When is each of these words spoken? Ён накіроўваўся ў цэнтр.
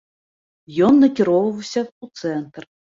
Ён 0.89 0.93
накіроўваўся 1.05 1.81
ў 1.85 2.05
цэнтр. 2.21 2.63